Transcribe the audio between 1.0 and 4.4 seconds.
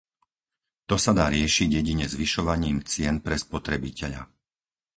sa dá riešiť jedine zvyšovaním cien pre spotrebiteľa.